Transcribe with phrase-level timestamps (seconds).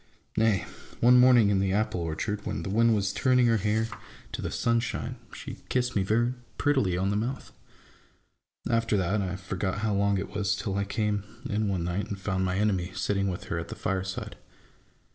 [0.35, 0.65] Nay!
[0.99, 3.83] one morning in the apple orchard, when the wind was turning her hair
[4.31, 4.55] to the 64 A BOOK OF BARGAINS.
[4.55, 7.51] sunshine, she kissed me very prettily on the mouth.
[8.67, 12.19] After that, I forget how long it was till I came in one night and
[12.19, 14.37] found my enemy sitting with her at the fireside.